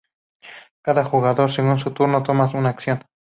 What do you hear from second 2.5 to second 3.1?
una acción.